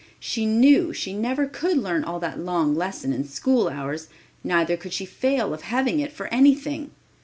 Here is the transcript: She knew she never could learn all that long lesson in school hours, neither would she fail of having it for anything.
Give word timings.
She 0.19 0.47
knew 0.47 0.93
she 0.93 1.13
never 1.13 1.45
could 1.45 1.77
learn 1.77 2.03
all 2.03 2.19
that 2.21 2.39
long 2.39 2.73
lesson 2.73 3.13
in 3.13 3.23
school 3.23 3.69
hours, 3.69 4.07
neither 4.43 4.75
would 4.83 4.93
she 4.93 5.05
fail 5.05 5.53
of 5.53 5.61
having 5.61 5.99
it 5.99 6.11
for 6.11 6.25
anything. 6.33 6.89